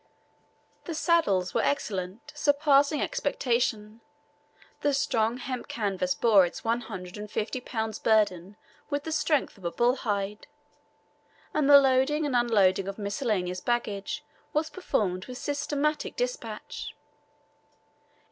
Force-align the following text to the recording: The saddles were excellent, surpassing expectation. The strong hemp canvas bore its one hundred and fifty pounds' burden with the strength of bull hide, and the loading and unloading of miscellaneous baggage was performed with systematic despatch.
The 0.85 0.95
saddles 0.95 1.53
were 1.53 1.61
excellent, 1.61 2.31
surpassing 2.35 3.03
expectation. 3.03 4.01
The 4.81 4.95
strong 4.95 5.37
hemp 5.37 5.67
canvas 5.67 6.15
bore 6.15 6.43
its 6.43 6.63
one 6.63 6.81
hundred 6.81 7.19
and 7.19 7.29
fifty 7.29 7.61
pounds' 7.61 7.99
burden 7.99 8.55
with 8.89 9.03
the 9.03 9.11
strength 9.11 9.59
of 9.59 9.75
bull 9.77 9.97
hide, 9.97 10.47
and 11.53 11.69
the 11.69 11.77
loading 11.79 12.25
and 12.25 12.35
unloading 12.35 12.87
of 12.87 12.97
miscellaneous 12.97 13.59
baggage 13.59 14.23
was 14.53 14.71
performed 14.71 15.25
with 15.27 15.37
systematic 15.37 16.15
despatch. 16.15 16.95